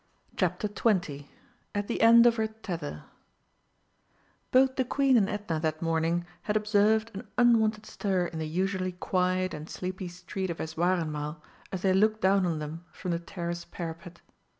CHAPTER 0.35 0.67
XX 0.67 1.27
AT 1.75 1.85
THE 1.87 2.01
END 2.01 2.25
OF 2.25 2.37
HER 2.37 2.47
TETHER 2.47 3.03
Both 4.49 4.75
the 4.75 4.83
Queen 4.83 5.15
and 5.15 5.29
Edna 5.29 5.59
that 5.59 5.79
morning 5.79 6.25
had 6.41 6.57
observed 6.57 7.11
an 7.13 7.27
unwonted 7.37 7.85
stir 7.85 8.25
in 8.25 8.39
the 8.39 8.47
usually 8.47 8.93
quiet 8.93 9.53
and 9.53 9.69
sleepy 9.69 10.07
streets 10.07 10.49
of 10.49 10.57
Eswareinmal 10.57 11.39
as 11.71 11.83
they 11.83 11.93
looked 11.93 12.21
down 12.21 12.47
on 12.47 12.57
them 12.57 12.83
from 12.91 13.11
the 13.11 13.19
Terrace 13.19 13.63
parapet. 13.63 14.21